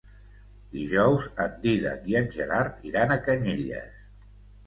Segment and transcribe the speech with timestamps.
[0.75, 4.01] Dijous en Dídac i en Gerard iran a Canyelles.